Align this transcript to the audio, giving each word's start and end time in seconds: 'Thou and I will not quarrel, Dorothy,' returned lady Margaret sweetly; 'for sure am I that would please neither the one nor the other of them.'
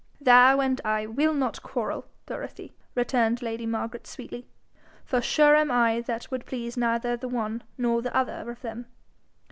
'Thou 0.19 0.59
and 0.59 0.81
I 0.83 1.05
will 1.05 1.35
not 1.35 1.61
quarrel, 1.61 2.07
Dorothy,' 2.25 2.73
returned 2.95 3.43
lady 3.43 3.67
Margaret 3.67 4.07
sweetly; 4.07 4.47
'for 5.05 5.21
sure 5.21 5.55
am 5.55 5.69
I 5.69 6.01
that 6.07 6.31
would 6.31 6.47
please 6.47 6.75
neither 6.75 7.15
the 7.15 7.27
one 7.29 7.61
nor 7.77 8.01
the 8.01 8.15
other 8.17 8.49
of 8.49 8.61
them.' 8.61 8.87